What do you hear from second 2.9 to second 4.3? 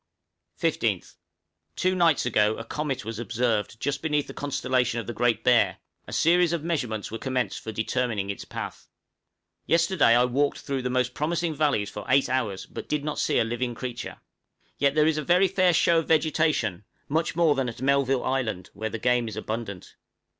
was observed just beneath